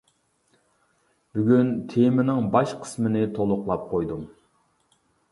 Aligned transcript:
بۈگۈن 1.33 1.67
تېمىنىڭ 1.91 2.47
باش 2.55 2.73
قىسمىنى 2.85 3.21
تولۇقلاپ 3.35 3.85
قويدۇم. 3.91 4.25